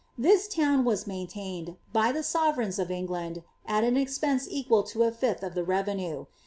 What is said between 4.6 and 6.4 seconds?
to a fif^h of the revenue.